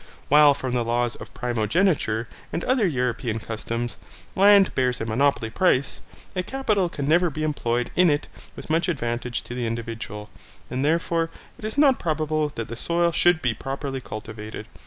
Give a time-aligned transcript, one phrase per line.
[0.29, 3.97] While from the law of primogeniture, and other European customs,
[4.35, 6.01] land bears a monopoly price,
[6.35, 8.25] a capital can never be employed in it
[8.55, 10.31] with much advantage to the individual;
[10.71, 11.29] and, therefore,
[11.59, 14.65] it is not probable that the soil should be properly cultivated.